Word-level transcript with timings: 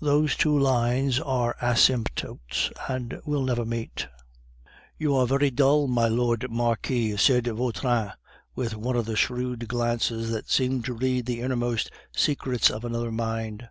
Those 0.00 0.36
two 0.36 0.58
lines 0.58 1.20
are 1.20 1.54
asymptotes, 1.60 2.72
and 2.88 3.20
will 3.26 3.42
never 3.44 3.66
meet. 3.66 4.08
"You 4.98 5.14
are 5.16 5.26
very 5.26 5.50
dull, 5.50 5.86
my 5.86 6.08
lord 6.08 6.50
Marquis," 6.50 7.18
said 7.18 7.44
Vautrin, 7.46 8.12
with 8.54 8.74
one 8.74 8.96
of 8.96 9.04
the 9.04 9.16
shrewd 9.16 9.68
glances 9.68 10.30
that 10.30 10.48
seem 10.48 10.82
to 10.84 10.94
read 10.94 11.26
the 11.26 11.42
innermost 11.42 11.90
secrets 12.14 12.70
of 12.70 12.86
another 12.86 13.12
mind. 13.12 13.68